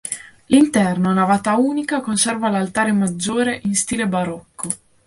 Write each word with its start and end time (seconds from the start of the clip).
L'interno, 0.47 1.09
a 1.09 1.13
navata 1.13 1.55
unica, 1.57 2.01
conserva 2.01 2.49
l'altare 2.49 2.91
maggiore, 2.91 3.59
in 3.65 3.75
stile 3.75 4.07
barocco. 4.07 4.67